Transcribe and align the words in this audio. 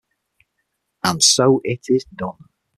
And 1.03 1.21
so 1.21 1.61
it 1.63 1.81
is 1.87 2.05
done. 2.05 2.49